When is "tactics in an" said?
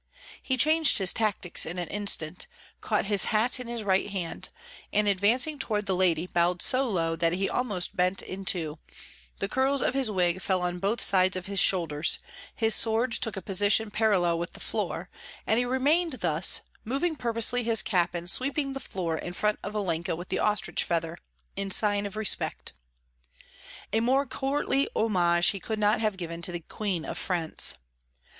1.13-1.87